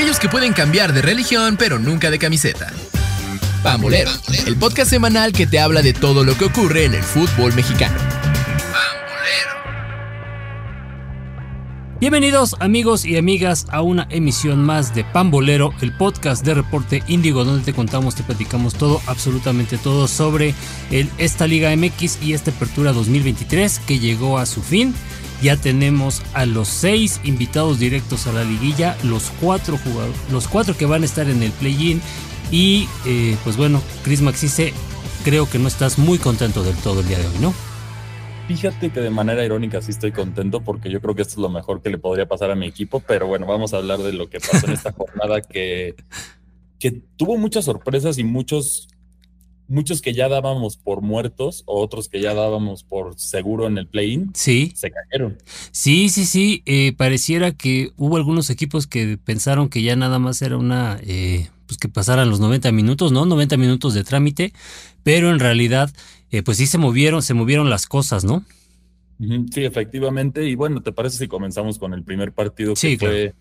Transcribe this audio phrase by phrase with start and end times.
[0.00, 2.72] aquellos que pueden cambiar de religión pero nunca de camiseta.
[3.62, 4.10] Pambolero,
[4.46, 7.98] el podcast semanal que te habla de todo lo que ocurre en el fútbol mexicano.
[12.00, 17.44] Bienvenidos amigos y amigas a una emisión más de Pambolero, el podcast de Reporte Índigo,
[17.44, 20.54] donde te contamos, te platicamos todo, absolutamente todo sobre
[20.90, 24.94] el, esta Liga MX y esta apertura 2023 que llegó a su fin.
[25.42, 30.76] Ya tenemos a los seis invitados directos a la liguilla, los cuatro jugadores, los cuatro
[30.76, 32.00] que van a estar en el play-in.
[32.50, 34.72] Y eh, pues bueno, Chris Maxice,
[35.24, 37.54] creo que no estás muy contento del todo el día de hoy, ¿no?
[38.50, 41.50] Fíjate que de manera irónica sí estoy contento porque yo creo que esto es lo
[41.50, 44.28] mejor que le podría pasar a mi equipo, pero bueno, vamos a hablar de lo
[44.28, 45.94] que pasó en esta jornada que,
[46.80, 48.88] que tuvo muchas sorpresas y muchos,
[49.70, 53.86] muchos que ya dábamos por muertos o otros que ya dábamos por seguro en el
[53.86, 54.32] play-in.
[54.34, 54.72] Sí.
[54.74, 55.38] Se cayeron.
[55.70, 56.62] Sí, sí, sí.
[56.66, 60.98] Eh, pareciera que hubo algunos equipos que pensaron que ya nada más era una...
[61.02, 63.26] Eh, pues que pasaran los 90 minutos, ¿no?
[63.26, 64.52] 90 minutos de trámite,
[65.04, 65.88] pero en realidad
[66.32, 68.44] eh, pues sí se movieron, se movieron las cosas, ¿no?
[69.52, 70.48] Sí, efectivamente.
[70.48, 73.34] Y bueno, ¿te parece si comenzamos con el primer partido que fue,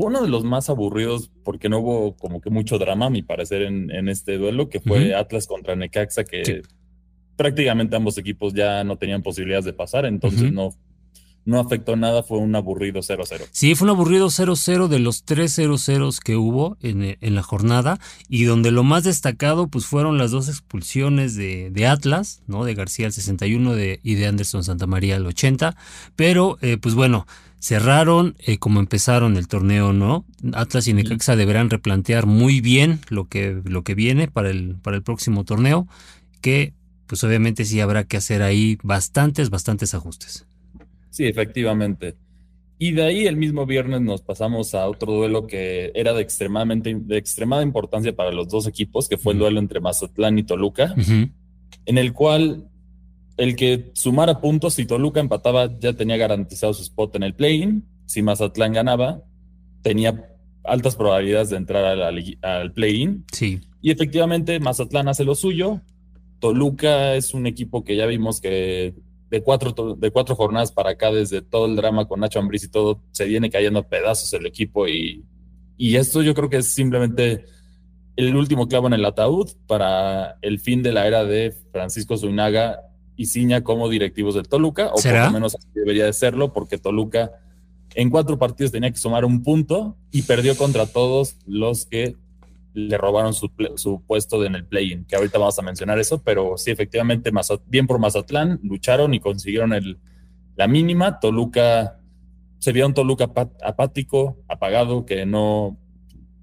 [0.00, 3.20] fue uno de los más aburridos porque no hubo como que mucho drama, a mi
[3.20, 6.62] parecer, en, este duelo, que fue Atlas contra Necaxa, que
[7.36, 10.74] prácticamente ambos equipos ya no tenían posibilidades de pasar, entonces no
[11.44, 13.48] no afectó nada, fue un aburrido 0-0.
[13.50, 17.98] Sí, fue un aburrido 0-0 de los 3 0-0 que hubo en, en, la jornada
[18.28, 22.64] y donde lo más destacado pues fueron las dos expulsiones de, de Atlas, ¿no?
[22.64, 25.76] De García al 61 de, y de Anderson Santamaría al 80,
[26.14, 27.26] pero eh, pues bueno,
[27.60, 30.24] cerraron eh, como empezaron el torneo, ¿no?
[30.54, 34.96] Atlas y Necaxa deberán replantear muy bien lo que, lo que viene para el, para
[34.96, 35.86] el próximo torneo,
[36.40, 36.72] que
[37.06, 40.46] pues obviamente sí habrá que hacer ahí bastantes, bastantes ajustes.
[41.10, 42.16] Sí, efectivamente.
[42.78, 46.96] Y de ahí el mismo viernes nos pasamos a otro duelo que era de extremadamente
[46.98, 50.94] de extremada importancia para los dos equipos, que fue el duelo entre Mazatlán y Toluca,
[51.84, 52.69] en el cual
[53.40, 57.86] el que sumara puntos si Toluca empataba ya tenía garantizado su spot en el play-in,
[58.04, 59.22] si Mazatlán ganaba
[59.80, 63.24] tenía altas probabilidades de entrar al, al play-in.
[63.32, 63.60] Sí.
[63.80, 65.80] Y efectivamente Mazatlán hace lo suyo.
[66.38, 68.94] Toluca es un equipo que ya vimos que
[69.30, 72.68] de cuatro, de cuatro jornadas para acá, desde todo el drama con Nacho Ambriz y
[72.68, 75.24] todo, se viene cayendo a pedazos el equipo y,
[75.78, 77.46] y esto yo creo que es simplemente
[78.16, 82.89] el último clavo en el ataúd para el fin de la era de Francisco Zuinaga
[83.20, 87.32] y Ciña como directivos de Toluca, o por lo menos debería de serlo, porque Toluca
[87.94, 92.16] en cuatro partidos tenía que sumar un punto y perdió contra todos los que
[92.72, 93.50] le robaron su,
[94.06, 97.30] puesto en el play-in, que ahorita vamos a mencionar eso, pero sí, efectivamente,
[97.66, 99.98] bien por Mazatlán, lucharon y consiguieron el,
[100.56, 101.20] la mínima.
[101.20, 102.00] Toluca,
[102.58, 103.30] se vio un Toluca
[103.62, 105.76] apático, apagado, que no,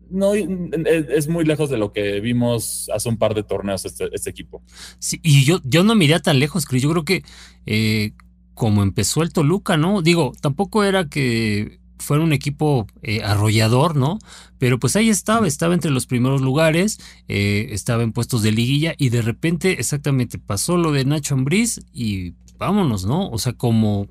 [0.10, 4.30] no es, muy lejos de lo que vimos hace un par de torneos este, este
[4.30, 4.62] equipo.
[5.00, 6.84] Sí, y yo, yo no miré tan lejos, Chris.
[6.84, 7.24] Yo creo que
[7.66, 8.14] eh,
[8.54, 10.02] como empezó el Toluca, ¿no?
[10.02, 14.20] Digo, tampoco era que fuera un equipo eh, arrollador, ¿no?
[14.58, 18.96] Pero pues ahí estaba, estaba entre los primeros lugares, eh, estaba en puestos de liguilla
[18.98, 23.30] y de repente exactamente pasó lo de Nacho Ambriz y vámonos, ¿no?
[23.30, 24.08] O sea, como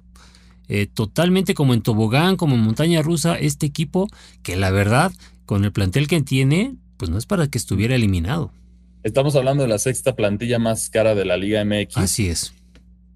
[0.69, 4.09] eh, totalmente como en tobogán, como en montaña rusa, este equipo
[4.43, 5.13] que la verdad,
[5.47, 8.53] con el plantel que tiene, pues no es para que estuviera eliminado.
[9.03, 11.97] Estamos hablando de la sexta plantilla más cara de la Liga MX.
[11.97, 12.53] Así es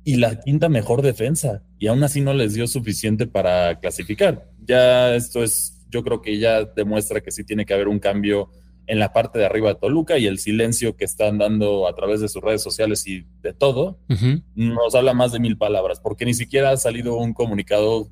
[0.05, 1.63] y la quinta mejor defensa.
[1.79, 4.51] Y aún así no les dio suficiente para clasificar.
[4.65, 8.51] Ya esto es, yo creo que ya demuestra que sí tiene que haber un cambio
[8.87, 12.21] en la parte de arriba de Toluca y el silencio que están dando a través
[12.21, 14.01] de sus redes sociales y de todo,
[14.57, 18.11] nos habla más de mil palabras, porque ni siquiera ha salido un comunicado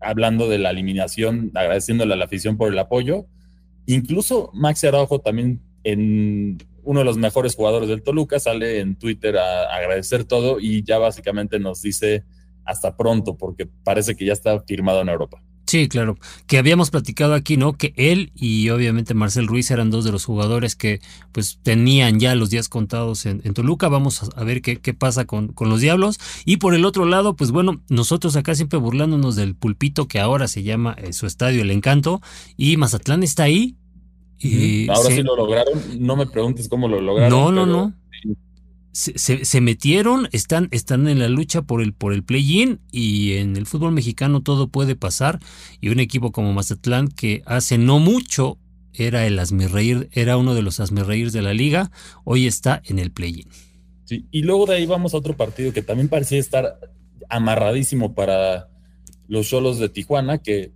[0.00, 3.26] hablando de la eliminación, agradeciéndole a la afición por el apoyo.
[3.86, 9.36] Incluso Maxi Araujo también en uno de los mejores jugadores del Toluca, sale en Twitter
[9.38, 12.24] a, agradecer todo y ya básicamente nos dice
[12.64, 15.42] hasta pronto, porque parece que ya está firmado en Europa.
[15.66, 16.16] Sí, claro.
[16.46, 17.72] Que habíamos platicado aquí, ¿no?
[17.72, 21.00] Que él y obviamente Marcel Ruiz eran dos de los jugadores que
[21.32, 23.88] pues tenían ya los días contados en, Toluca.
[23.88, 26.20] Vamos a, ver qué, qué pasa con, con, los Diablos.
[26.44, 30.46] Y por el otro lado, pues bueno, nosotros acá siempre burlándonos del pulpito que ahora
[30.46, 32.20] se llama eh, su estadio El Encanto.
[32.56, 33.76] Y Mazatlán está ahí
[34.88, 35.80] Ahora sí lo lograron.
[35.98, 37.30] No me preguntes cómo lo lograron.
[37.30, 37.92] No, no, no.
[38.96, 43.66] Se, metieron, están, están en la lucha por el, por el play-in y en el
[43.66, 45.38] fútbol mexicano todo puede pasar.
[45.82, 48.56] Y un equipo como Mazatlán que hace no mucho
[48.94, 51.90] era el asmirreír, era uno de los asmirreírs de la liga,
[52.24, 53.46] hoy está en el play-in.
[54.06, 56.80] Sí, y luego de ahí vamos a otro partido que también parecía estar
[57.28, 58.70] amarradísimo para
[59.28, 60.72] los solos de Tijuana, que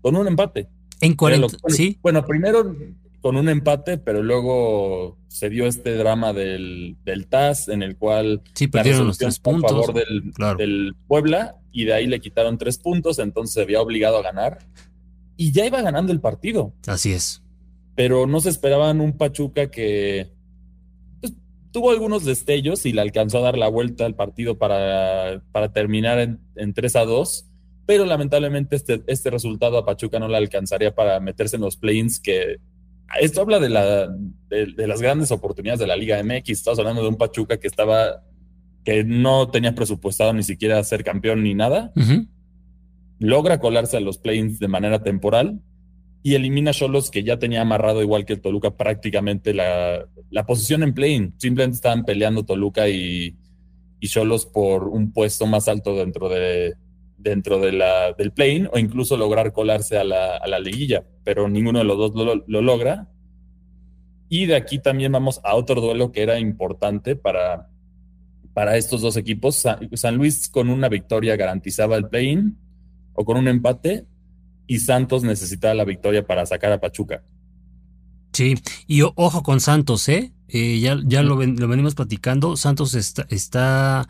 [0.00, 0.70] con un empate
[1.02, 1.98] En 40, sí.
[2.00, 2.74] Bueno, primero
[3.20, 8.42] con un empate, pero luego se dio este drama del, del TAS en el cual
[8.54, 12.58] sí, perdieron los tres puntos a favor del, del, Puebla y de ahí le quitaron
[12.58, 14.58] tres puntos, entonces se había obligado a ganar
[15.36, 16.74] y ya iba ganando el partido.
[16.86, 17.42] Así es.
[17.94, 20.32] Pero no se esperaban un Pachuca que
[21.20, 21.34] pues,
[21.70, 26.18] tuvo algunos destellos y le alcanzó a dar la vuelta al partido para, para terminar
[26.18, 27.46] en, en 3 a 2
[27.90, 32.20] pero lamentablemente este, este resultado a Pachuca no le alcanzaría para meterse en los play-ins
[32.20, 32.58] que
[33.18, 34.08] esto habla de, la,
[34.48, 36.50] de, las grandes oportunidades de la Liga MX.
[36.50, 38.22] Estás hablando de un Pachuca que estaba,
[38.84, 41.92] que no tenía presupuestado ni siquiera ser campeón ni nada.
[43.18, 45.60] Logra colarse a los play-ins de manera temporal
[46.22, 50.46] y elimina a Cholos que ya tenía amarrado igual que el Toluca prácticamente la, la
[50.46, 51.34] posición en play-in.
[51.38, 53.36] Simplemente estaban peleando Toluca y
[54.02, 56.74] Cholos por un puesto más alto dentro de,
[57.22, 61.48] dentro de la, del plane o incluso lograr colarse a la, a la liguilla, pero
[61.48, 62.12] ninguno de los dos
[62.46, 63.08] lo, logra.
[64.28, 67.68] Y de aquí también vamos a otro duelo que era importante para,
[68.54, 69.66] para estos dos equipos.
[69.94, 72.56] San, Luis con una victoria garantizaba el play-in
[73.12, 74.06] o con un empate
[74.66, 77.24] y Santos necesitaba la victoria para sacar a Pachuca.
[78.32, 78.54] Sí,
[78.86, 80.32] y ojo con Santos, ¿eh?
[80.48, 82.56] eh ya ya lo, lo, venimos platicando.
[82.56, 84.08] Santos está, está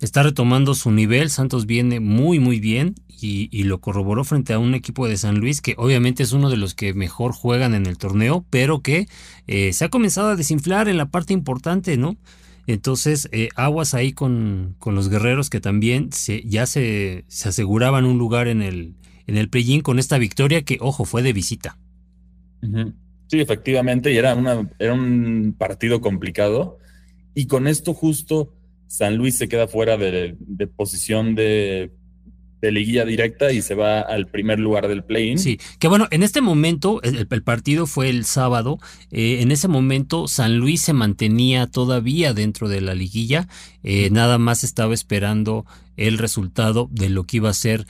[0.00, 4.74] está retomando su nivel, Santos viene muy muy bien y, lo corroboró frente a un
[4.74, 7.96] equipo de San Luis que obviamente es uno de los que mejor juegan en el
[7.96, 9.08] torneo, pero que
[9.46, 12.16] eh, se ha comenzado a desinflar en la parte importante, ¿no?
[12.66, 16.10] Entonces, eh, aguas ahí con, con, los guerreros que también
[16.44, 18.94] ya se, se, aseguraban un lugar en el,
[19.26, 21.76] en el play-in con esta victoria que, ojo, fue de visita.
[23.26, 26.78] Sí, efectivamente, y era, una, era un partido complicado.
[27.34, 28.53] Y con esto justo
[28.86, 30.36] San Luis se queda fuera de,
[30.76, 31.90] posición de,
[32.62, 35.38] liguilla directa y se va al primer lugar del play-in.
[35.38, 38.78] Sí, que bueno, en este momento, el, partido fue el sábado,
[39.10, 43.48] eh, en ese momento San Luis se mantenía todavía dentro de la liguilla,
[43.82, 45.66] eh, nada más estaba esperando
[45.98, 47.86] el resultado de lo que iba a ser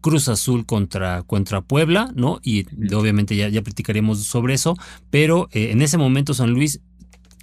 [0.00, 2.40] Cruz Azul contra, contra Puebla, ¿no?
[2.42, 4.76] Y obviamente ya, ya platicaremos sobre eso,
[5.10, 6.80] pero eh, en ese momento San Luis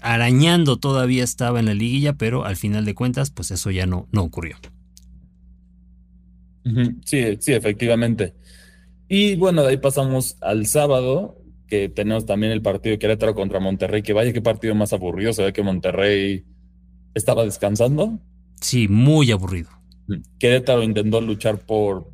[0.05, 4.07] arañando todavía estaba en la liguilla, pero al final de cuentas, pues eso ya no,
[4.11, 4.55] no ocurrió.
[7.05, 8.33] Sí, sí, efectivamente.
[9.07, 13.59] Y bueno, de ahí pasamos al sábado, que tenemos también el partido de Querétaro contra
[13.59, 16.45] Monterrey, que vaya qué partido más aburrido, se ve que Monterrey
[17.15, 18.19] estaba descansando.
[18.61, 19.69] Sí, muy aburrido.
[20.37, 22.11] Querétaro intentó luchar por,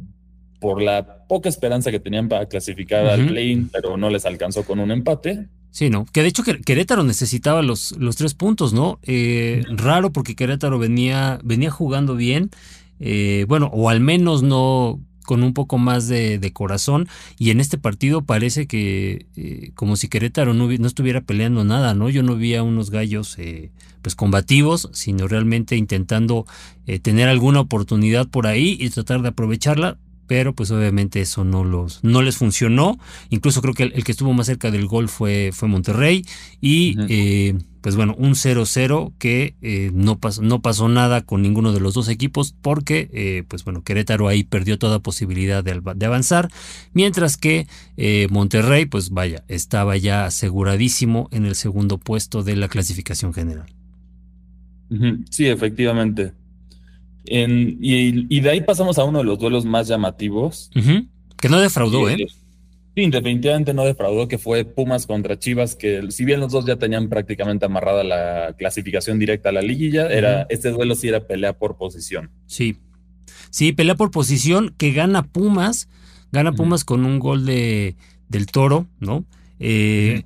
[0.62, 4.80] por la poca esperanza que tenían para clasificar al play pero no les alcanzó con
[4.80, 5.50] un empate.
[5.72, 6.06] Sí, ¿no?
[6.06, 9.00] Que de hecho Querétaro necesitaba los, los tres puntos, ¿no?
[9.04, 12.52] Eh, raro porque Querétaro venía, venía jugando bien,
[13.00, 17.08] eh, bueno, o al menos no con un poco más de, corazón
[17.38, 21.94] y en este partido parece que eh, como si Querétaro no, no, estuviera peleando nada,
[21.94, 22.10] ¿no?
[22.10, 23.38] Yo no vi a unos gallos
[24.02, 26.46] pues combativos, sino realmente intentando
[27.02, 29.98] tener alguna oportunidad por ahí y tratar de aprovecharla
[30.31, 32.98] pero pues obviamente eso no los no les funcionó.
[33.31, 36.24] Incluso creo que el, que estuvo más cerca del gol fue, fue Monterrey
[36.62, 41.74] y eh, pues bueno, un 0-0 que eh, no, pasó, no pasó nada con ninguno
[41.74, 46.06] de los dos equipos porque eh, pues bueno, Querétaro ahí perdió toda posibilidad de, de
[46.06, 46.48] avanzar,
[46.94, 47.67] mientras que
[48.29, 53.65] Monterrey pues vaya, estaba ya aseguradísimo en el segundo puesto de la clasificación general.
[55.29, 56.32] Sí, efectivamente
[57.25, 60.70] y, de ahí pasamos a uno de los duelos más llamativos.
[61.38, 62.28] Que no defraudó, ¿eh?
[62.94, 66.75] Sí, definitivamente no defraudó, que fue Pumas contra Chivas, que si bien los dos ya
[66.75, 71.54] tenían prácticamente amarrada la clasificación directa a la liguilla, era, este duelo sí era pelea
[71.54, 72.32] por posición.
[72.48, 72.78] Sí,
[73.50, 75.88] sí, pelea por posición que gana Pumas,
[76.34, 77.96] gana Pumas con un gol de,
[78.28, 79.24] del Toro, ¿no?
[79.60, 80.24] Eh,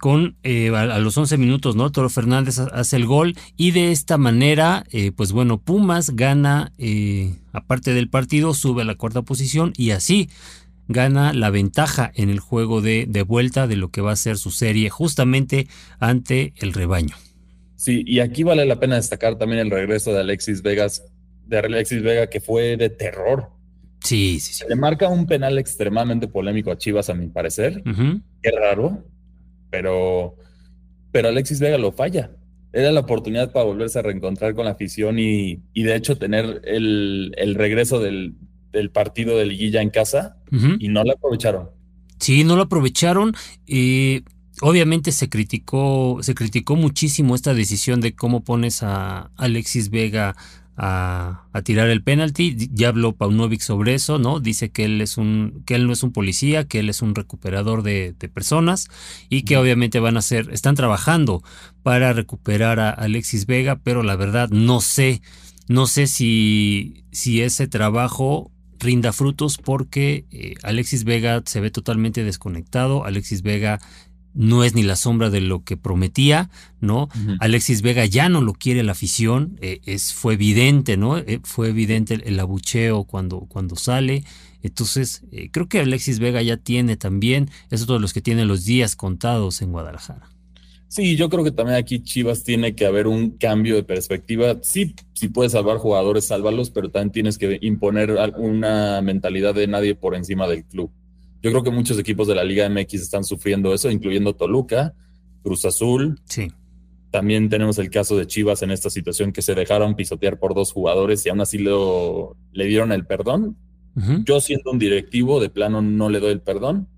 [0.00, 1.92] con eh, a, los 11 minutos, ¿no?
[1.92, 7.34] Toro Fernández hace el gol y de esta manera, eh, pues bueno, Pumas gana, eh,
[7.52, 10.30] aparte del partido, sube a la cuarta posición y así
[10.88, 14.38] gana la ventaja en el juego de, de vuelta de lo que va a ser
[14.38, 17.14] su serie justamente ante el rebaño.
[17.76, 21.04] Sí, y aquí vale la pena destacar también el regreso de Alexis Vegas,
[21.46, 23.50] de Alexis Vega, que fue de terror.
[24.02, 24.64] Sí, sí, sí.
[24.66, 27.82] le marca un penal extremadamente polémico a Chivas, a mi parecer.
[28.42, 29.04] Qué raro
[29.70, 30.36] pero,
[31.12, 32.30] pero Alexis Vega lo falla.
[32.72, 36.62] Era la oportunidad para volverse a reencontrar con la afición y, y de hecho tener
[36.64, 38.34] el, el regreso del,
[38.72, 40.36] del, partido de liguilla en casa
[40.78, 41.70] y no lo aprovecharon.
[42.20, 43.34] Sí, no lo aprovecharon.
[43.66, 44.22] y
[44.60, 50.36] obviamente se criticó, se criticó muchísimo esta decisión de cómo pones a Alexis Vega
[50.82, 52.56] a, tirar el penalti.
[52.72, 54.40] Ya habló Paunovic sobre eso, ¿no?
[54.40, 57.14] Dice que él es un, que él no es un policía, que él es un
[57.14, 58.88] recuperador de, personas
[59.28, 61.42] y que obviamente van a ser, están trabajando
[61.82, 65.20] para recuperar a Alexis Vega, pero la verdad no sé,
[65.68, 72.24] no sé si, si ese trabajo rinda frutos porque eh, Alexis Vega se ve totalmente
[72.24, 73.80] desconectado, Alexis Vega
[74.34, 77.08] no es ni la sombra de lo que prometía, ¿no?
[77.40, 81.18] Alexis Vega ya no lo quiere la afición, eh, es, fue evidente, ¿no?
[81.18, 84.24] Eh, fue evidente el, abucheo cuando, cuando sale.
[84.62, 88.44] Entonces, eh, creo que Alexis Vega ya tiene también, es otro de los que tiene
[88.44, 90.28] los días contados en Guadalajara.
[90.90, 94.58] Sí, yo creo que también aquí Chivas tiene que haber un cambio de perspectiva.
[94.62, 99.94] Sí, si puedes salvar jugadores, sálvalos, pero también tienes que imponer una mentalidad de nadie
[99.94, 100.90] por encima del club.
[101.42, 104.94] Yo creo que muchos equipos de la Liga MX están sufriendo eso, incluyendo Toluca,
[105.42, 106.20] Cruz Azul.
[106.24, 106.52] Sí.
[107.10, 110.72] También tenemos el caso de Chivas en esta situación que se dejaron pisotear por dos
[110.72, 113.56] jugadores y aún así lo, le dieron el perdón.
[114.24, 116.88] Yo siendo un directivo, de plano no le doy el perdón.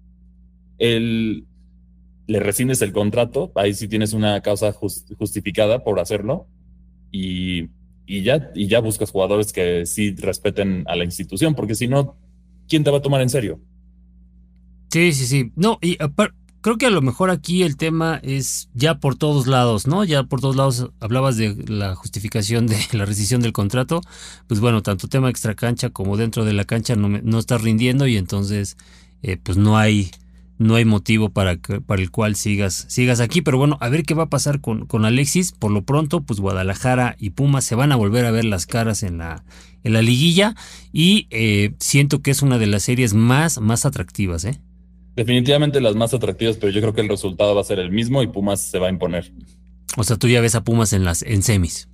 [0.78, 1.46] Él,
[2.26, 6.46] le rescindes el contrato, ahí sí tienes una causa justificada por hacerlo
[7.10, 7.70] y,
[8.06, 12.16] y, ya, y ya buscas jugadores que sí respeten a la institución, porque si no,
[12.68, 13.60] ¿quién te va a tomar en serio?
[14.92, 15.52] Sí, sí, sí.
[15.56, 15.96] No, y
[16.60, 20.04] creo que a lo mejor aquí el tema es ya por todos lados, ¿no?
[20.04, 24.02] Ya por todos lados hablabas de la justificación de la rescisión del contrato.
[24.48, 28.06] Pues bueno, tanto tema extra cancha como dentro de la cancha no, no está rindiendo
[28.06, 28.76] y entonces
[29.22, 30.10] eh, pues no hay
[30.58, 33.40] no hay motivo para, para el cual sigas, sigas aquí.
[33.40, 35.52] Pero bueno, a ver qué va a pasar con, con Alexis.
[35.52, 39.02] Por lo pronto, pues Guadalajara y Pumas se van a volver a ver las caras
[39.02, 39.42] en la,
[39.84, 40.54] en la liguilla.
[40.92, 44.60] Y eh, siento que es una de las series más, más atractivas, ¿eh?
[45.14, 48.22] Definitivamente las más atractivas, pero yo creo que el resultado va a ser el mismo
[48.22, 49.32] y Pumas se va a imponer.
[49.96, 51.88] O sea, tú ya ves a Pumas en las en semis.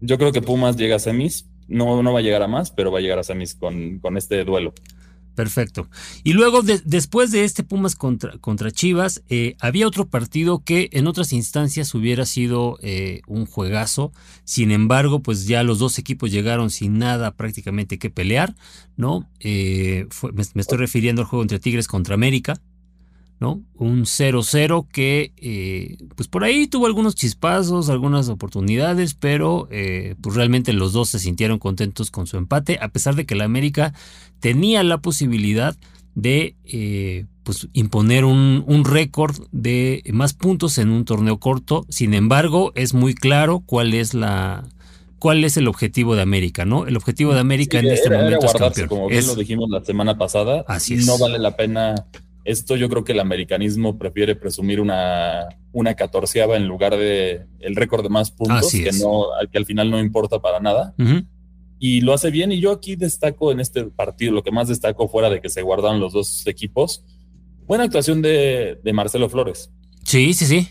[0.00, 1.48] Yo creo que Pumas llega a semis.
[1.68, 4.16] No, no va a llegar a más, pero va a llegar a semis con, con
[4.16, 4.72] este duelo.
[5.34, 5.88] Perfecto.
[6.24, 11.06] Y luego, después de este Pumas contra, contra Chivas, eh, había otro partido que en
[11.06, 14.12] otras instancias hubiera sido eh, un juegazo.
[14.44, 18.54] Sin embargo, pues ya los dos equipos llegaron sin nada prácticamente que pelear,
[18.96, 19.28] ¿no?
[19.40, 22.60] Eh, me, estoy refiriendo al juego entre Tigres contra América,
[23.42, 23.60] ¿no?
[23.74, 29.68] Un 0-0 que, pues por ahí tuvo algunos chispazos, algunas oportunidades, pero
[30.20, 33.44] pues realmente los dos se sintieron contentos con su empate, a pesar de que la
[33.44, 33.92] América
[34.40, 35.76] tenía la posibilidad
[36.14, 41.86] de eh, pues, imponer un, un récord de más puntos en un torneo corto.
[41.88, 44.64] Sin embargo, es muy claro cuál es la
[45.18, 46.86] cuál es el objetivo de América, ¿no?
[46.88, 48.88] El objetivo de América en este momento es campeón.
[48.88, 51.06] Como bien lo dijimos la semana pasada, Así es.
[51.06, 51.94] no vale la pena
[52.44, 52.76] esto.
[52.76, 58.02] Yo creo que el americanismo prefiere presumir una, una catorceava en lugar de el récord
[58.02, 60.94] de más puntos, que, no, que al final no importa para nada
[61.84, 62.52] y lo hace bien.
[62.52, 65.62] Y yo aquí destaco en este partido, lo que más destaco fuera de que se
[65.62, 67.04] guardaron los dos equipos,
[67.66, 69.68] buena actuación de, Marcelo Flores.
[70.04, 70.68] Sí, sí, sí.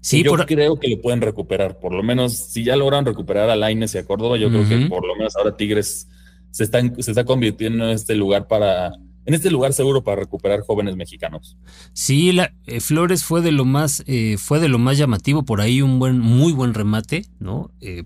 [0.00, 1.78] Sí, yo creo que lo pueden recuperar.
[1.78, 4.86] Por lo menos, si ya logran recuperar a Laines y a Córdoba, yo creo que
[4.86, 6.08] por lo menos ahora Tigres
[6.52, 8.92] se, están, se está convirtiendo en este lugar para,
[9.26, 11.56] en este lugar seguro para recuperar jóvenes mexicanos.
[11.92, 15.60] Sí, la, eh, Flores fue de lo más, eh, fue de lo más llamativo por
[15.60, 17.70] ahí un buen, muy buen remate, ¿no?
[17.80, 18.04] Eh,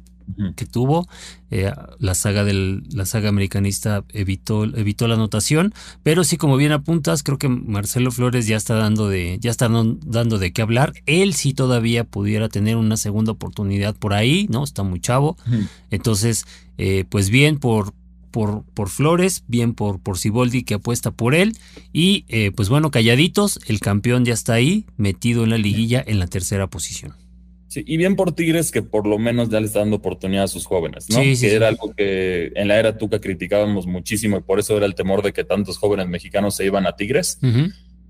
[0.57, 1.09] que tuvo.
[1.50, 5.75] Eh, la saga del, la saga americanista evitó, evitó la anotación.
[6.03, 9.69] Pero sí, como bien apuntas, creo que Marcelo Flores ya está dando de, ya está
[9.69, 10.93] dando de qué hablar.
[11.07, 14.65] Él sí todavía pudiera tener una segunda oportunidad por ahí, ¿no?
[14.65, 15.37] Está muy chavo.
[15.91, 16.45] Entonces,
[16.79, 17.93] eh, pues bien por,
[18.31, 21.57] por, por, Flores, bien por, por Ciboldi que apuesta por él.
[21.93, 26.19] Y eh, pues bueno, calladitos, el campeón ya está ahí, metido en la liguilla en
[26.19, 27.15] la tercera posición.
[27.69, 30.49] Sí, y bien por Tigres que por lo menos ya le está dando oportunidad a
[30.49, 31.21] sus jóvenes, ¿no?
[31.21, 34.97] que era algo que en la era Tuca criticábamos muchísimo y por eso era el
[34.97, 37.39] temor de que tantos jóvenes mexicanos se iban a Tigres.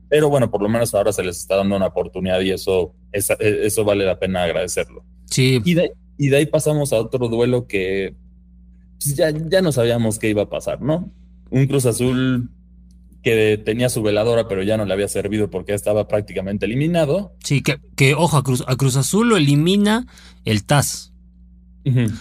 [0.08, 3.84] Pero bueno, por lo menos ahora se les está dando una oportunidad y eso, eso
[3.84, 5.04] vale la pena agradecerlo.
[5.26, 5.60] Sí.
[5.62, 8.14] Y de, y de ahí pasamos a otro duelo que
[9.02, 11.10] pues, ya, ya no sabíamos qué iba a pasar, ¿no?
[11.50, 12.50] Un Cruz Azul
[13.22, 17.34] que tenía su veladora, pero ya no le había servido porque estaba prácticamente eliminado.
[17.44, 20.06] Sí, que, que ojo, a Cruz, a Cruz Azul lo elimina
[20.44, 21.12] el TAS.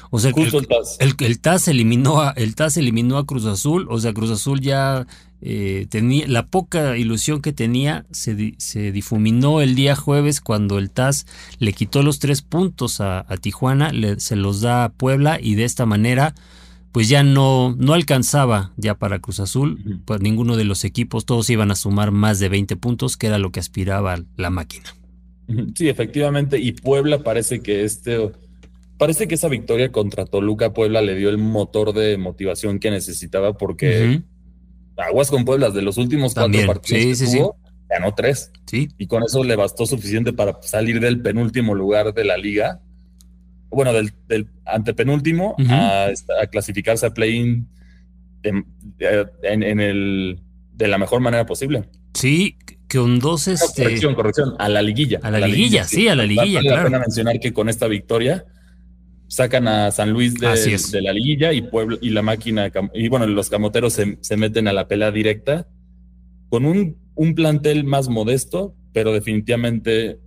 [0.09, 1.67] O sea, el, el, TAS.
[1.67, 5.05] eliminó a, el TAS eliminó a Cruz Azul, o sea, Cruz Azul ya
[5.41, 10.91] eh, tenía la poca ilusión que tenía se, se, difuminó el día jueves cuando el
[10.91, 11.25] TAS
[11.59, 15.85] le quitó los tres puntos a, Tijuana, se los da a Puebla y de esta
[15.85, 16.35] manera
[16.91, 21.49] pues ya no, no alcanzaba ya para Cruz Azul, pues ninguno de los equipos, todos
[21.49, 24.95] iban a sumar más de 20 puntos, que era lo que aspiraba la máquina.
[25.75, 28.31] Sí, efectivamente, y Puebla parece que este
[28.97, 33.57] parece que esa victoria contra Toluca Puebla le dio el motor de motivación que necesitaba
[33.57, 34.21] porque
[34.97, 38.51] Aguas con Puebla de los últimos cuatro partidos que tuvo, ganó tres.
[38.65, 38.89] Sí.
[38.97, 42.81] Y con eso le bastó suficiente para salir del penúltimo lugar de la liga.
[43.69, 44.11] Bueno, del,
[44.65, 46.09] antepenúltimo a,
[46.51, 47.67] clasificarse a play-in
[48.43, 50.39] en, el
[50.73, 51.83] de la mejor manera posible.
[52.13, 52.57] Sí,
[52.91, 53.83] con dos este...
[53.83, 55.19] corrección, corrección, a la liguilla.
[55.21, 58.45] A la, liguilla, sí, a la liguilla, vale la pena mencionar que con esta victoria
[59.27, 63.49] sacan a San Luis de, la liguilla y Puebla y la máquina y bueno, los
[63.49, 65.67] camoteros se, meten a la pelea directa
[66.49, 70.19] con un, un, plantel más modesto, pero definitivamente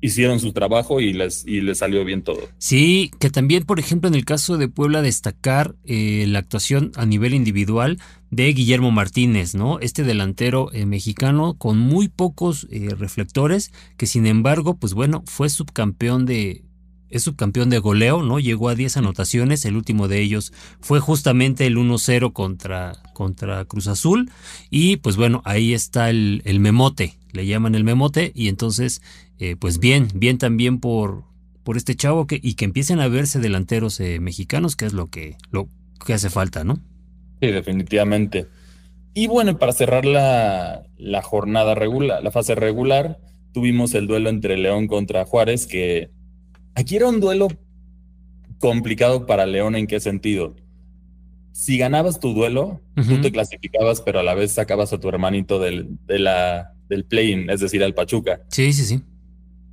[0.00, 2.40] hicieron su trabajo y les, y les salió bien todo.
[2.58, 7.06] Sí, que también, por ejemplo, en el caso de Puebla, destacar eh, la actuación a
[7.06, 7.98] nivel individual
[8.30, 9.78] de Guillermo Martínez, ¿no?
[9.80, 15.48] Este delantero eh, mexicano con muy pocos eh, reflectores, que sin embargo, pues bueno, fue
[15.48, 16.62] subcampeón de,
[17.10, 18.38] es subcampeón de goleo, ¿no?
[18.38, 23.88] Llegó a 10 anotaciones, el último de ellos fue justamente el 1-0 contra, contra Cruz
[23.88, 24.30] Azul
[24.70, 29.02] y pues bueno, ahí está el, el memote, le llaman el memote y entonces
[29.40, 31.24] eh, pues bien, bien también por,
[31.64, 35.08] por este chavo que, y que empiecen a verse delanteros eh, mexicanos, que es lo
[35.08, 35.68] que, lo
[36.06, 36.78] que hace falta, ¿no?
[37.40, 38.46] Sí, definitivamente.
[39.14, 43.18] Y bueno, para cerrar la, la jornada regular, la fase regular,
[43.52, 46.10] tuvimos el duelo entre León contra Juárez, que
[46.74, 47.48] Aquí era un duelo
[48.58, 50.56] complicado para León en qué sentido.
[51.52, 55.58] Si ganabas tu duelo, tú te clasificabas, pero a la vez sacabas a tu hermanito
[55.58, 58.40] del, de la, del play-in, es decir, al Pachuca.
[58.48, 59.02] Sí, sí, sí.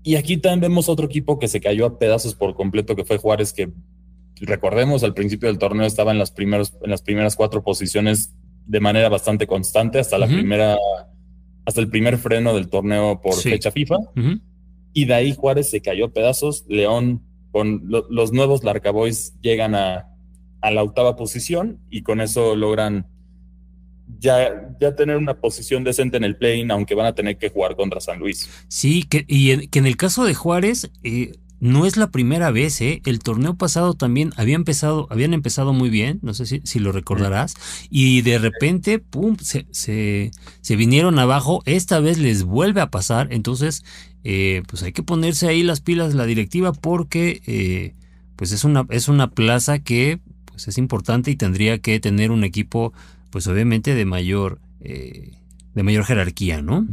[0.07, 3.17] Y aquí también vemos otro equipo que se cayó a pedazos por completo, que fue
[3.17, 3.73] Juárez, que
[4.39, 8.33] recordemos al principio del torneo estaba en las, primeros, en las primeras cuatro posiciones
[8.65, 10.77] de manera bastante constante hasta la primera,
[11.65, 13.97] hasta el primer freno del torneo por fecha FIFA.
[14.93, 16.63] Y de ahí Juárez se cayó a pedazos.
[16.69, 20.07] León con los nuevos Larcaboys llegan a,
[20.61, 23.07] la octava posición y con eso logran
[24.19, 27.75] ya, ya tener una posición decente en el play aunque van a tener que jugar
[27.75, 28.49] contra San Luis.
[28.67, 32.79] Sí, que, y que en el caso de Juárez, eh, no es la primera vez,
[32.81, 33.01] ¿eh?
[33.05, 36.91] El torneo pasado también había empezado, habían empezado muy bien, no sé si, si lo
[36.91, 37.55] recordarás,
[37.89, 41.63] y de repente, pum, se, se, se, vinieron abajo.
[41.65, 43.83] Esta vez les vuelve a pasar, entonces,
[44.23, 47.95] eh, pues hay que ponerse ahí las pilas la directiva porque, eh,
[48.35, 52.43] pues es una, es una plaza que, pues es importante y tendría que tener un
[52.43, 52.93] equipo,
[53.29, 55.31] pues obviamente de mayor, eh,
[55.73, 56.87] de mayor jerarquía, ¿no?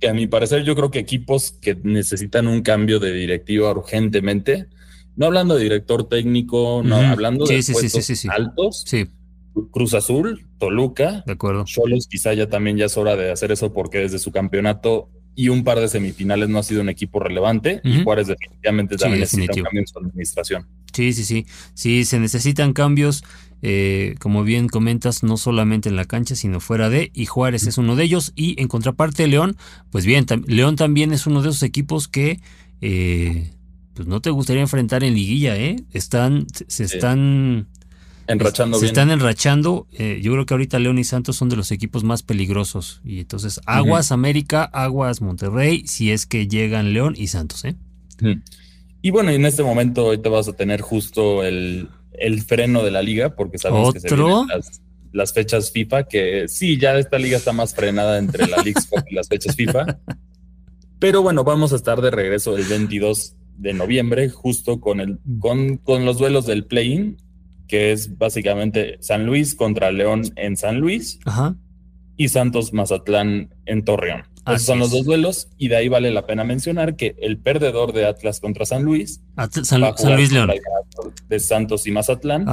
[0.00, 4.66] que a mi parecer yo creo que equipos que necesitan un cambio de directiva urgentemente,
[5.16, 8.84] no hablando de director técnico, no hablando de puestos altos,
[9.70, 11.64] Cruz Azul, Toluca, de acuerdo.
[11.64, 15.48] Cholos quizá ya también ya es hora de hacer eso porque desde su campeonato y
[15.48, 19.52] un par de semifinales no ha sido un equipo relevante y Juárez definitivamente también necesita
[19.54, 20.66] un cambio en su administración.
[20.92, 21.46] Sí, sí, sí.
[21.74, 23.22] Sí, se necesitan cambios
[23.68, 27.78] eh, como bien comentas, no solamente en la cancha, sino fuera de, y Juárez es
[27.78, 29.56] uno de ellos, y en contraparte León,
[29.90, 32.38] pues bien, León también es uno de esos equipos que
[32.80, 33.50] eh,
[33.92, 35.82] pues no te gustaría enfrentar en liguilla, ¿eh?
[35.92, 37.66] Están, se están...
[38.28, 39.88] Enrachando se están enrachando.
[39.92, 43.00] Eh, yo creo que ahorita León y Santos son de los equipos más peligrosos.
[43.04, 47.74] Y entonces, Aguas América, Aguas Monterrey, si es que llegan León y Santos, ¿eh?
[49.02, 52.90] Y bueno, en este momento hoy te vas a tener justo el, el freno de
[52.90, 54.46] la liga, porque sabemos que se vienen
[55.12, 59.14] las, fechas FIFA, que sí, ya esta liga está más frenada entre la League y
[59.14, 59.98] las fechas FIFA.
[60.98, 65.78] Pero bueno, vamos a estar de regreso el 22 de noviembre, justo con, el, con,
[65.78, 67.16] con los duelos del play-in,
[67.66, 71.18] que es básicamente San Luis contra León en San Luis
[72.16, 74.24] y Santos Mazatlán en Torreón.
[74.46, 77.92] Esos son los dos duelos y de ahí vale la pena mencionar que el perdedor
[77.92, 79.20] de Atlas contra San Luis,
[79.62, 79.80] San,
[80.14, 80.52] Luis León,
[81.28, 82.46] de Santos y Mazatlán,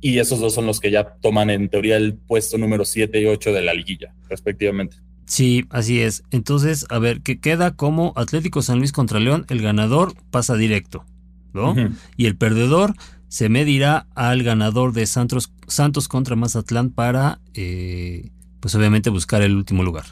[0.00, 3.24] y esos dos son los que ya toman en teoría el puesto número 7 y
[3.26, 4.98] 8 de la liguilla, respectivamente.
[5.24, 6.22] Sí, así es.
[6.30, 11.04] Entonces, a ver, que queda como Atlético San Luis contra León, el ganador pasa directo,
[11.52, 11.74] ¿no?
[12.16, 12.94] Y el perdedor
[13.28, 18.30] se medirá al ganador de Santos, Santos contra Mazatlán para, eh,
[18.66, 20.06] pues obviamente, buscar el último lugar.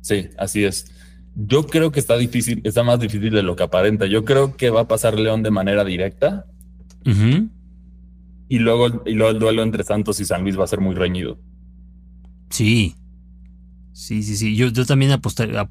[0.00, 0.90] Sí, así es.
[1.36, 4.06] Yo creo que está difícil, está más difícil de lo que aparenta.
[4.06, 6.46] Yo creo que va a pasar León de manera directa.
[7.04, 10.94] Y luego, y luego el duelo entre Santos y San Luis va a ser muy
[10.94, 11.38] reñido.
[12.48, 12.94] Sí.
[13.92, 14.56] Sí, sí, sí.
[14.56, 15.20] Yo, yo también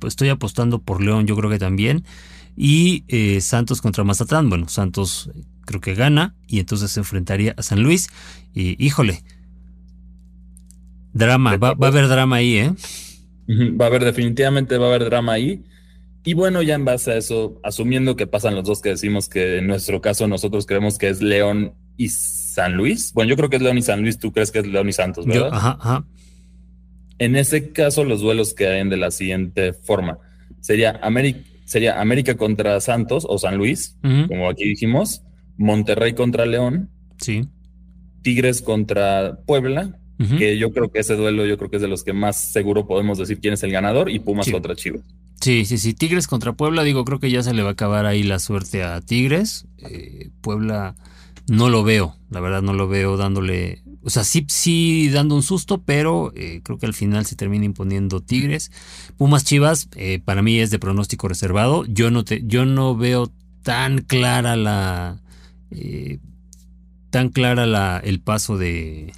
[0.05, 2.05] estoy apostando por León, yo creo que también.
[2.55, 4.49] Y eh, Santos contra Mazatlán.
[4.49, 8.11] Bueno, Santos eh, creo que gana y entonces se enfrentaría a San Luis.
[8.53, 9.23] Y híjole.
[11.13, 12.71] Drama, va, va a haber drama ahí, ¿eh?
[13.49, 15.63] Va a haber, definitivamente va a haber drama ahí.
[16.25, 19.57] Y bueno, ya en base a eso, asumiendo que pasan los dos que decimos que
[19.57, 23.11] en nuestro caso nosotros creemos que es León y San Luis.
[23.13, 24.93] Bueno, yo creo que es León y San Luis, tú crees que es León y
[24.93, 25.49] Santos, ¿verdad?
[25.51, 26.05] ajá, ajá.
[27.19, 30.17] En ese caso, los duelos quedarían de la siguiente forma.
[30.61, 35.23] Sería América, sería América contra Santos o San Luis, como aquí dijimos,
[35.57, 37.47] Monterrey contra León, sí.
[38.21, 42.03] Tigres contra Puebla, que yo creo que ese duelo yo creo que es de los
[42.03, 45.01] que más seguro podemos decir quién es el ganador, y Pumas contra Chivas.
[45.43, 45.93] Sí, sí, sí.
[45.93, 48.81] Tigres contra Puebla, digo, creo que ya se le va a acabar ahí la suerte
[48.83, 49.65] a Tigres.
[49.79, 50.95] Eh, Puebla
[51.49, 55.43] no lo veo, la verdad no lo veo dándole, o sea, sí, sí dando un
[55.43, 58.71] susto, pero eh, creo que al final se termina imponiendo Tigres.
[59.17, 61.83] Pumas Chivas, eh, para mí es de pronóstico reservado.
[61.87, 63.29] Yo no, te, yo no veo
[63.63, 65.19] tan clara la...
[67.09, 69.11] tan clara la, el paso de,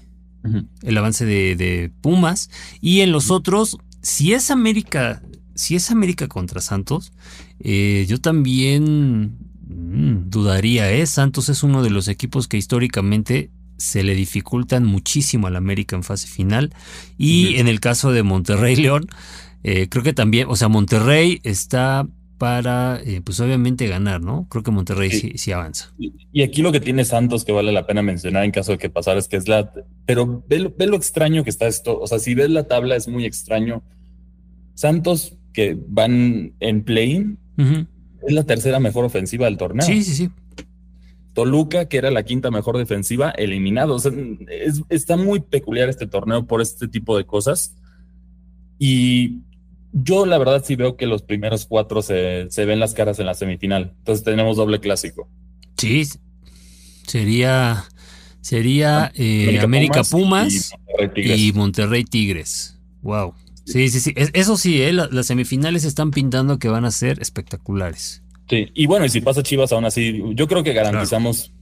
[0.81, 2.49] el avance de, Pumas.
[2.81, 5.21] Y en los otros, si es América,
[5.55, 7.13] si es América contra Santos,
[7.59, 11.05] eh, yo también mm, dudaría, ¿eh?
[11.05, 16.03] Santos es uno de los equipos que históricamente se le dificultan muchísimo al América en
[16.03, 16.73] fase final.
[17.17, 19.07] Y en el caso de Monterrey León,
[19.63, 24.47] eh, creo que también, o sea, Monterrey está para, eh, pues obviamente ganar, ¿no?
[24.49, 25.93] Creo que Monterrey sí, avanza.
[25.97, 28.89] Y, aquí lo que tiene Santos que vale la pena mencionar en caso de que
[28.89, 29.71] pasara es que es la...
[30.05, 31.99] Pero ve lo, extraño que está esto.
[31.99, 33.83] O sea, si ves la tabla es muy extraño.
[34.73, 37.37] Santos que van en play
[38.27, 39.85] es la tercera mejor ofensiva del torneo.
[39.85, 40.29] Sí, sí, sí.
[41.33, 43.95] Toluca, que era la quinta mejor defensiva, eliminado.
[43.95, 44.11] O sea,
[44.89, 47.75] está muy peculiar este torneo por este tipo de cosas.
[48.77, 49.41] Y
[49.97, 53.33] yo la verdad sí veo que los primeros cuatro se, ven las caras en la
[53.33, 53.93] semifinal.
[53.99, 55.29] Entonces tenemos doble clásico.
[55.77, 56.03] Sí,
[57.07, 57.85] sería,
[58.41, 60.73] sería eh, América, Pumas,
[61.15, 62.77] y, Monterrey Tigres.
[63.01, 63.35] Wow.
[63.65, 64.13] Sí, sí, sí.
[64.15, 68.21] Eso sí, eh, las semifinales están pintando que van a ser espectaculares.
[68.49, 71.53] Sí, y bueno, y si pasa Chivas aún así, yo creo que garantizamos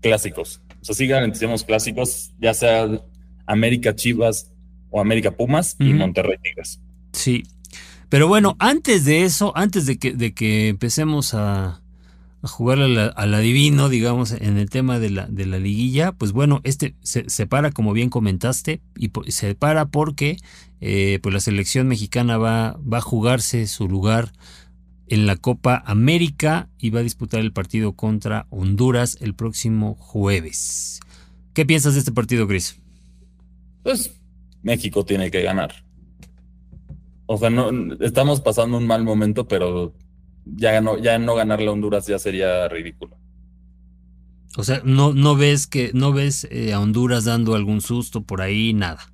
[0.00, 0.62] clásicos.
[0.80, 2.88] O sea, sí garantizamos clásicos, ya sea
[3.46, 4.50] América Chivas
[4.90, 6.80] o América Pumas y Monterrey Tigres.
[7.12, 7.44] Sí,
[8.08, 11.82] pero bueno, antes de eso, antes de que, de que empecemos a,
[12.42, 16.60] a jugar al, adivino, digamos, en el tema de la, de la liguilla, pues bueno,
[16.64, 20.36] este se, para, como bien comentaste, y se para porque
[20.80, 24.32] eh, pues la selección mexicana va, va a jugarse su lugar
[25.08, 31.00] en la Copa América y va a disputar el partido contra Honduras el próximo jueves.
[31.52, 32.78] ¿Qué piensas de este partido, Chris?
[33.82, 34.10] Pues
[34.62, 35.83] México tiene que ganar.
[37.26, 39.94] O sea, no, estamos pasando un mal momento, pero
[40.44, 43.16] ya no, ya no ganarle a Honduras ya sería ridículo.
[44.56, 48.40] O sea, no, no ves que, no ves eh, a Honduras dando algún susto por
[48.40, 49.12] ahí, nada.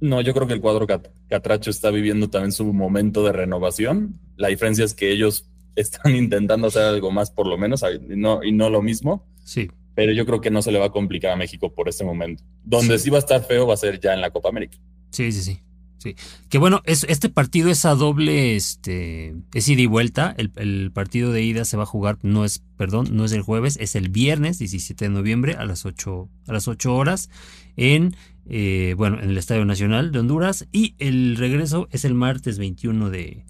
[0.00, 0.86] No, yo creo que el cuadro
[1.28, 4.18] Catracho está viviendo también su momento de renovación.
[4.36, 5.44] La diferencia es que ellos
[5.76, 9.26] están intentando hacer algo más, por lo menos, y no, y no lo mismo.
[9.44, 9.70] Sí.
[9.94, 12.42] Pero yo creo que no se le va a complicar a México por este momento.
[12.64, 14.78] Donde sí va a estar feo va a ser ya en la Copa América.
[15.10, 15.60] Sí, sí, sí.
[16.00, 16.16] Sí.
[16.48, 20.34] Que bueno, es, este partido es a doble, este, es ida y vuelta.
[20.38, 23.76] El, partido de ida se va a jugar, no es, perdón, no es el jueves,
[23.78, 27.28] es el viernes 17 de noviembre a las 8, a las 8 horas
[27.76, 28.16] en,
[28.48, 30.66] eh, bueno, en el Estadio Nacional de Honduras.
[30.72, 33.44] Y el regreso es el martes 21 de,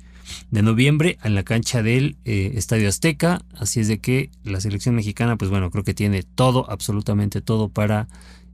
[0.50, 3.42] noviembre en la cancha del eh, Estadio Azteca.
[3.56, 7.68] Así es de que la selección mexicana, pues bueno, creo que tiene todo, absolutamente todo
[7.68, 8.08] para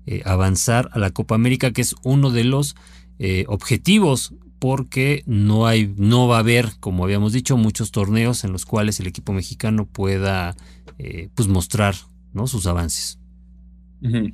[0.09, 2.77] eh, avanzar a la Copa América, que es uno de los
[3.19, 8.53] eh, objetivos porque no hay, no va a haber, como habíamos dicho, muchos torneos en
[8.53, 10.57] los cuales el equipo mexicano pueda
[10.99, 11.95] eh, pues mostrar
[12.33, 12.47] ¿no?
[12.47, 13.19] sus avances.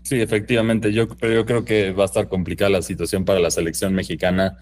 [0.02, 0.92] Sí, efectivamente.
[0.92, 4.58] Yo, pero yo creo que va a estar complicada la situación para la selección mexicana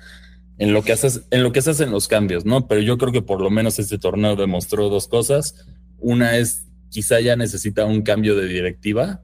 [0.58, 2.68] en lo que haces, en lo que se hacen los cambios, ¿no?
[2.68, 5.66] Pero yo creo que por lo menos este torneo demostró dos cosas.
[5.98, 9.22] Una es quizá ya necesita un cambio de directiva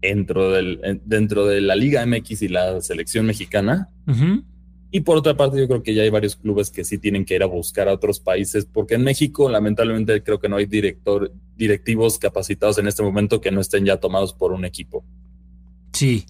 [0.00, 3.88] dentro, del, dentro de la Liga MX y la selección mexicana.
[4.90, 7.34] Y por otra parte, yo creo que ya hay varios clubes que sí tienen que
[7.34, 11.30] ir a buscar a otros países, porque en México, lamentablemente, creo que no hay director,
[11.56, 15.04] directivos capacitados en este momento que no estén ya tomados por un equipo.
[15.92, 16.24] Sí,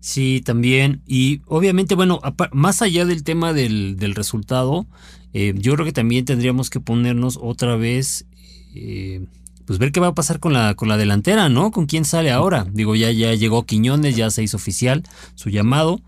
[0.00, 1.02] sí, también.
[1.06, 2.20] Y obviamente, bueno,
[2.52, 4.86] más allá del tema del, resultado,
[5.32, 8.26] eh, yo creo que también tendríamos que ponernos otra vez.
[8.74, 9.24] Eh,
[9.70, 11.70] pues ver qué va a pasar con la, con la delantera, ¿no?
[11.70, 12.66] ¿Con quién sale ahora?
[12.72, 15.04] Digo, ya, ya llegó Quiñones, ya se hizo oficial
[15.36, 16.00] su llamado.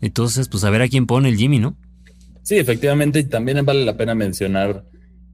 [0.00, 1.74] Entonces, pues a ver a quién pone el Jimmy, ¿no?
[2.44, 4.84] Sí, efectivamente, y también vale la pena mencionar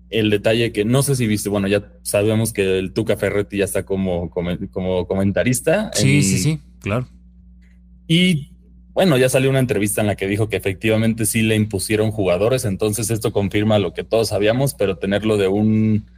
[0.09, 3.67] el detalle que no sé si viste, bueno, ya sabemos que el Tuca Ferretti ya
[3.67, 5.91] está como, como, comentarista.
[5.93, 7.07] Sí, sí, sí, claro.
[8.09, 8.55] Y
[8.95, 12.65] bueno, ya salió una entrevista en la que dijo que efectivamente sí le impusieron jugadores,
[12.65, 16.14] entonces esto confirma lo que todos sabíamos, pero tenerlo de un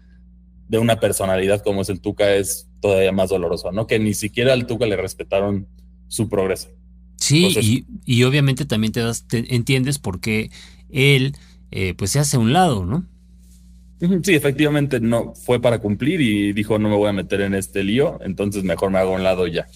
[0.69, 3.87] de una personalidad como es el Tuca es todavía más doloroso, ¿no?
[3.87, 5.67] Que ni siquiera al Tuca le respetaron
[6.09, 6.69] su progreso.
[7.17, 10.51] Sí, y, obviamente también te, das, entiendes por qué
[10.91, 11.35] él
[11.71, 13.07] eh, pues se hace a un lado, ¿no?
[14.23, 17.83] Sí, efectivamente no fue para cumplir y dijo no me voy a meter en este
[17.83, 19.67] lío, entonces mejor me hago a un lado ya.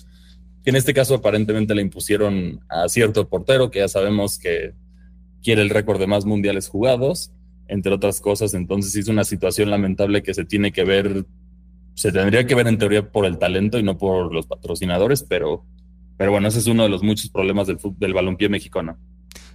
[0.62, 4.74] Que en este caso aparentemente le impusieron a cierto portero que ya sabemos que
[5.42, 7.33] quiere el récord de más mundiales jugados,
[7.70, 11.24] entre otras cosas, entonces es una situación lamentable que se tiene que ver,
[11.94, 15.64] se tendría que ver en teoría por el talento y no por los patrocinadores, pero,
[16.16, 18.98] pero bueno, ese es uno de los muchos problemas del, del balompié mexicano.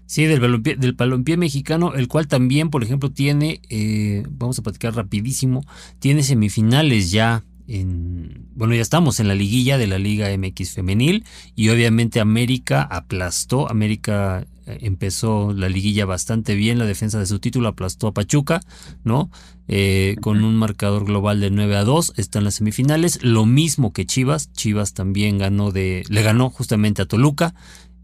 [0.06, 4.62] Sí, del balompié, del balompié mexicano, el cual también, por ejemplo, tiene, eh, vamos a
[4.62, 5.66] platicar rapidísimo,
[6.00, 11.26] tiene semifinales ya en, bueno, ya estamos en la liguilla de la Liga MX femenil
[11.56, 17.68] y obviamente América aplastó, América empezó la liguilla bastante bien, la defensa de su título
[17.68, 18.62] aplastó a Pachuca,
[19.04, 19.30] ¿no?
[19.68, 23.94] Eh, con un marcador global de 9 a 2, está en las semifinales, lo mismo
[23.94, 27.56] que Chivas, Chivas también ganó de, le ganó justamente a Toluca,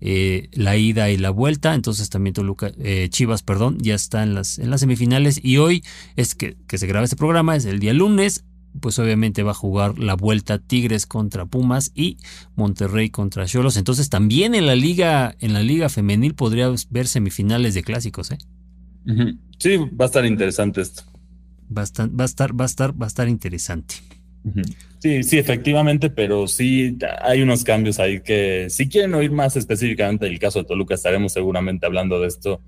[0.03, 1.75] eh, la ida y la vuelta.
[1.75, 5.39] Entonces también Toluca, eh, Chivas, perdón, ya está en las, en las semifinales.
[5.43, 5.83] Y hoy
[6.15, 8.43] es que, que se graba este programa, es el día lunes.
[8.79, 12.17] Pues obviamente va a jugar la vuelta Tigres contra Pumas y
[12.55, 13.77] Monterrey contra Cholos.
[13.77, 18.37] Entonces también en la liga, en la liga femenil podría ver semifinales de clásicos, ¿eh?
[19.57, 21.03] Sí, va a estar interesante esto.
[21.75, 23.95] Va a estar, va a estar, va a estar, va a estar interesante.
[24.99, 30.25] Sí, sí, efectivamente, pero sí hay unos cambios ahí que si quieren oír más específicamente
[30.25, 32.61] del caso de Toluca, estaremos seguramente hablando de esto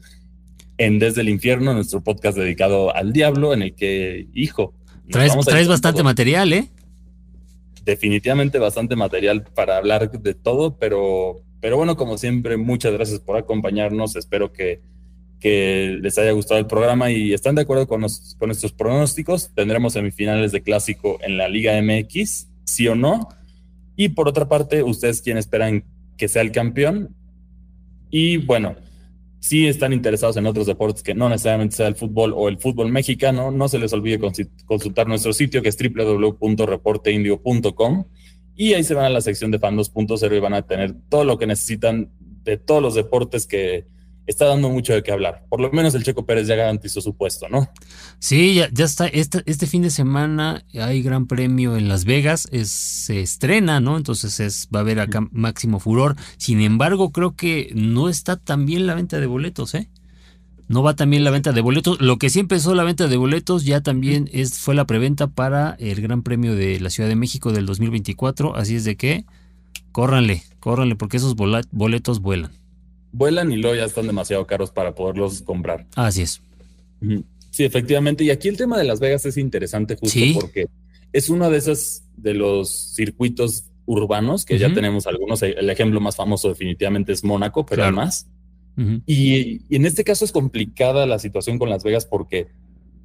[0.78, 4.74] en Desde el Infierno, nuestro podcast dedicado al diablo, en el que, hijo.
[5.10, 6.70] Traes, traes bastante material, ¿eh?
[7.84, 13.38] Definitivamente bastante material para hablar de todo, pero, pero bueno, como siempre, muchas gracias por
[13.38, 14.16] acompañarnos.
[14.16, 14.82] Espero que
[15.44, 19.52] que les haya gustado el programa y están de acuerdo con, nuestros pronósticos.
[19.54, 23.28] Tendremos semifinales de clásico en la Liga MX, sí o no.
[23.98, 25.84] Y por otra parte, ustedes quién esperan
[26.16, 27.13] que sea el campeón.
[28.10, 28.78] Y bueno,
[29.43, 32.89] si están interesados en otros deportes que no necesariamente sea el fútbol o el fútbol
[32.89, 34.17] mexicano, no se les olvide
[34.65, 38.06] consultar nuestro sitio que es www.reporteindio.com
[38.56, 41.25] y ahí se van a la sección de fan 2.0 y van a tener todo
[41.25, 42.10] lo que necesitan
[42.45, 43.86] de todos los deportes que,
[44.25, 45.45] está dando mucho de qué hablar.
[45.49, 47.69] Por lo menos el Checo Pérez ya garantizó su puesto, ¿no?
[48.19, 49.07] Sí, ya, ya está.
[49.07, 53.97] Este, este fin de semana hay gran premio en Las Vegas, es, se estrena, ¿no?
[53.97, 56.15] Entonces es, va a haber acá máximo furor.
[56.38, 59.89] Sin embargo, creo que no está tan bien la venta de boletos, ¿eh?
[60.69, 61.99] No va también la venta de boletos.
[61.99, 65.75] Lo que sí empezó la venta de boletos ya también es, fue la preventa para
[65.77, 68.55] el Gran Premio de la Ciudad de México del 2024.
[68.55, 69.25] Así es de que
[69.91, 72.62] córranle, córranle, porque esos boletos vuelan
[73.13, 75.86] vuelan y luego ya están demasiado caros para poderlos comprar.
[75.95, 76.41] Así es.
[77.52, 78.23] Sí, efectivamente.
[78.23, 80.67] Y aquí el tema de Las Vegas es interesante justo porque
[81.13, 85.41] es uno de esos de los circuitos urbanos que ya tenemos algunos.
[85.43, 88.28] El ejemplo más famoso definitivamente es Mónaco, pero además.
[89.06, 92.47] y, en este caso es complicada la situación con Las Vegas porque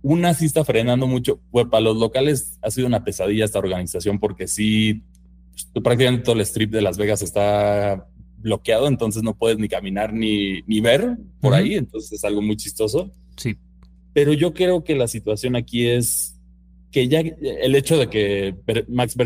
[0.01, 1.41] una sí está frenando mucho.
[1.51, 5.03] Pues para los locales ha sido una pesadilla esta organización porque sí,
[5.51, 8.07] pues, prácticamente todo el strip de Las Vegas está
[8.39, 12.57] bloqueado, entonces no puedes ni caminar ni, ni ver por ahí, entonces es algo muy
[12.57, 13.13] chistoso.
[13.37, 13.57] Sí.
[14.13, 16.39] Pero yo creo que la situación aquí es
[16.91, 18.55] que ya el hecho de que
[18.89, 19.17] Max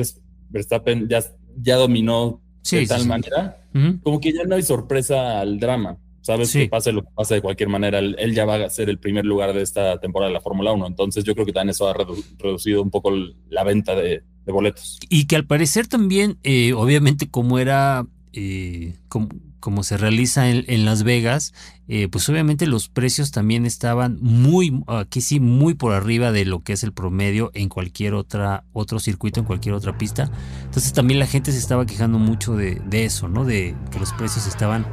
[0.50, 1.22] Verstappen ya,
[1.56, 3.58] ya dominó de tal manera,
[4.02, 5.98] como que ya no hay sorpresa al drama.
[6.22, 8.98] Sabes que pase lo que pase de cualquier manera, él, ya va a ser el
[8.98, 10.86] primer lugar de esta temporada de la Fórmula 1.
[10.86, 11.94] Entonces yo creo que también eso ha
[12.38, 13.10] reducido un poco
[13.48, 15.00] la venta de, boletos.
[15.08, 21.02] Y que al parecer también, eh, obviamente como era eh, como, se realiza en, Las
[21.02, 21.54] Vegas,
[21.88, 26.62] eh, pues obviamente los precios también estaban muy, aquí sí, muy por arriba de lo
[26.62, 30.30] que es el promedio en cualquier otra, otro circuito, en cualquier otra pista.
[30.64, 33.44] Entonces también la gente se estaba quejando mucho de, de eso, ¿no?
[33.44, 34.86] De que los precios estaban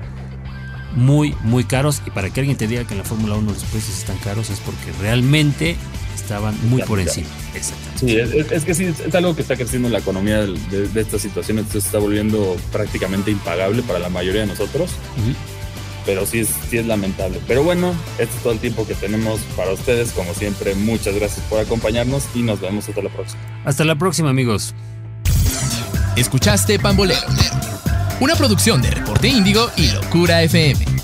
[0.96, 2.02] muy, muy caros.
[2.06, 4.50] Y para que alguien te diga que en la Fórmula 1 los precios están caros
[4.50, 5.76] es porque realmente
[6.30, 7.28] estaban muy por encima.
[7.96, 11.18] Sí, es, que sí, es, algo que está creciendo en la economía de, de, esta
[11.18, 14.92] situación, entonces se está volviendo prácticamente impagable para la mayoría de nosotros.
[16.06, 17.40] Pero sí es, sí es lamentable.
[17.48, 20.12] Pero bueno, este es todo el tiempo que tenemos para ustedes.
[20.12, 23.42] Como siempre, muchas gracias por acompañarnos y nos vemos hasta la próxima.
[23.66, 24.74] Hasta la próxima, amigos.
[26.16, 27.28] Escuchaste Pambolero,
[28.20, 30.99] una producción de Reporte Índigo y Locura FM.